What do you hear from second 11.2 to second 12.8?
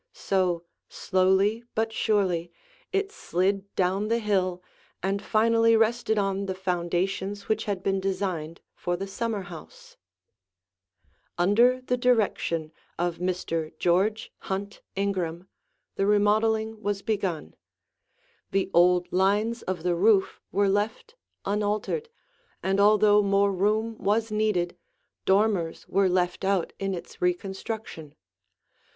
[Illustration: The Entrance Porch] Under the direction